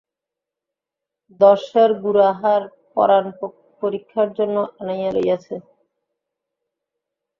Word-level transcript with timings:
দশ 1.39 1.59
সের 1.69 1.91
গুড়া 2.03 2.29
হাড় 2.39 2.65
পরাণ 2.95 3.25
পরীক্ষার 3.81 4.29
জন্য 4.37 4.55
আনাইয়া 4.79 5.11
লইয়াছে। 5.15 5.55